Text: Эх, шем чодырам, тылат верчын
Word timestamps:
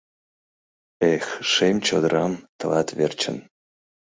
Эх, 1.13 1.25
шем 1.51 1.77
чодырам, 1.87 2.33
тылат 2.57 2.89
верчын 2.97 3.37